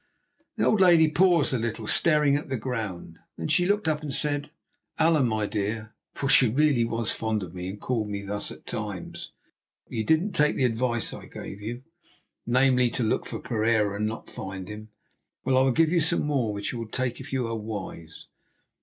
[0.55, 3.19] The old lady paused a little, staring at the ground.
[3.37, 4.49] Then she looked up and said:
[4.97, 8.65] "Allan, my dear" (for she was really fond of me, and called me thus at
[8.65, 9.31] times),
[9.87, 11.83] "you didn't take the advice I gave you,
[12.47, 14.89] namely, to look for Pereira and not to find him.
[15.45, 18.25] Well, I will give you some more, which you will take if you are wise."